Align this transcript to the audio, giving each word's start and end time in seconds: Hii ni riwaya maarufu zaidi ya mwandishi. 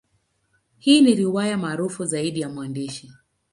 Hii 0.77 1.01
ni 1.01 1.15
riwaya 1.15 1.57
maarufu 1.57 2.05
zaidi 2.05 2.41
ya 2.41 2.49
mwandishi. 2.49 3.11